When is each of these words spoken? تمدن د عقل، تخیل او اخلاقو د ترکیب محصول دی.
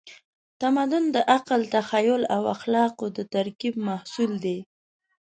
تمدن 0.61 1.03
د 1.15 1.17
عقل، 1.35 1.61
تخیل 1.75 2.21
او 2.35 2.41
اخلاقو 2.55 3.05
د 3.17 3.19
ترکیب 3.33 3.73
محصول 3.87 4.31
دی. 4.45 4.59